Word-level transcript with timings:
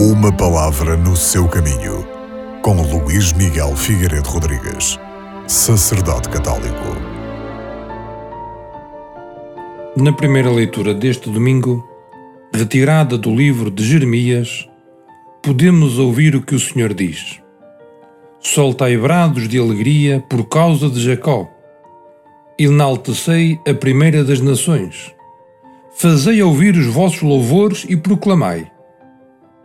Uma 0.00 0.30
palavra 0.30 0.96
no 0.96 1.16
seu 1.16 1.48
caminho, 1.48 2.06
com 2.62 2.80
Luís 2.82 3.32
Miguel 3.32 3.74
Figueiredo 3.74 4.28
Rodrigues, 4.28 4.96
sacerdote 5.48 6.28
católico. 6.28 6.84
Na 9.96 10.12
primeira 10.12 10.52
leitura 10.52 10.94
deste 10.94 11.28
domingo, 11.28 11.84
retirada 12.54 13.18
do 13.18 13.34
livro 13.34 13.72
de 13.72 13.84
Jeremias, 13.84 14.68
podemos 15.42 15.98
ouvir 15.98 16.36
o 16.36 16.42
que 16.42 16.54
o 16.54 16.60
Senhor 16.60 16.94
diz: 16.94 17.40
Soltai 18.38 18.96
brados 18.96 19.48
de 19.48 19.58
alegria 19.58 20.24
por 20.30 20.48
causa 20.48 20.88
de 20.88 21.00
Jacó. 21.00 21.50
Enaltecei 22.56 23.58
a 23.68 23.74
primeira 23.74 24.22
das 24.22 24.40
nações. 24.40 25.12
Fazei 25.90 26.40
ouvir 26.40 26.76
os 26.76 26.86
vossos 26.86 27.22
louvores 27.22 27.84
e 27.88 27.96
proclamai 27.96 28.70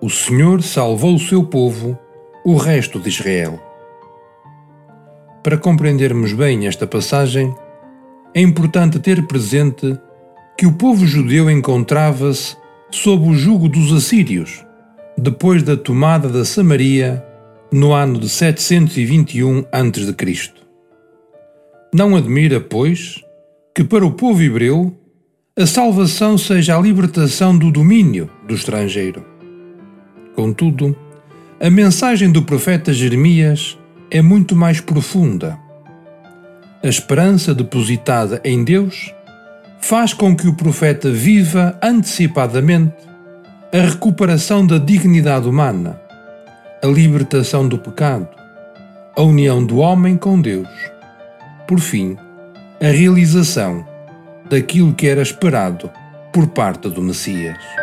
o 0.04 0.10
Senhor 0.10 0.62
salvou 0.62 1.16
o 1.16 1.20
seu 1.20 1.46
povo, 1.46 1.98
o 2.44 2.58
resto 2.58 3.00
de 3.00 3.08
Israel. 3.08 3.58
Para 5.42 5.58
compreendermos 5.58 6.34
bem 6.34 6.68
esta 6.68 6.86
passagem, 6.86 7.56
é 8.34 8.42
importante 8.42 9.00
ter 9.00 9.26
presente 9.26 9.98
que 10.58 10.66
o 10.66 10.74
povo 10.74 11.08
judeu 11.08 11.50
encontrava-se 11.50 12.58
sob 12.92 13.30
o 13.30 13.34
jugo 13.34 13.70
dos 13.70 13.94
assírios, 13.94 14.66
depois 15.18 15.64
da 15.64 15.78
tomada 15.78 16.28
da 16.28 16.44
Samaria 16.44 17.26
no 17.72 17.94
ano 17.94 18.20
de 18.20 18.28
721 18.28 19.64
a.C. 19.72 20.52
Não 21.96 22.14
admira, 22.18 22.60
pois, 22.60 23.24
que 23.74 23.86
para 23.86 24.06
o 24.06 24.12
povo 24.12 24.42
hebreu 24.42 24.94
a 25.58 25.66
salvação 25.66 26.38
seja 26.38 26.78
a 26.78 26.82
libertação 26.82 27.58
do 27.58 27.72
domínio 27.72 28.30
do 28.46 28.54
estrangeiro. 28.54 29.32
Contudo, 30.36 30.96
a 31.60 31.70
mensagem 31.70 32.32
do 32.32 32.42
profeta 32.42 32.92
Jeremias 32.92 33.78
é 34.10 34.22
muito 34.22 34.56
mais 34.56 34.82
profunda. 34.82 35.58
A 36.84 36.88
esperança 36.88 37.54
depositada 37.54 38.42
em 38.44 38.64
Deus 38.64 39.14
faz 39.80 40.14
com 40.14 40.36
que 40.36 40.48
o 40.48 40.54
profeta 40.54 41.12
viva 41.12 41.78
antecipadamente 41.82 42.96
a 43.72 43.78
recuperação 43.78 44.66
da 44.66 44.78
dignidade 44.78 45.48
humana, 45.48 46.00
a 46.84 46.88
libertação 46.88 47.68
do 47.68 47.78
pecado, 47.78 48.28
a 49.16 49.22
união 49.22 49.64
do 49.66 49.78
homem 49.78 50.18
com 50.18 50.42
Deus, 50.42 50.70
por 51.68 51.80
fim, 51.80 52.18
a 52.82 52.88
realização 52.88 53.86
daquilo 54.50 54.94
que 54.94 55.08
era 55.08 55.22
esperado 55.22 55.90
por 56.32 56.48
parte 56.48 56.90
do 56.90 57.02
Messias. 57.02 57.83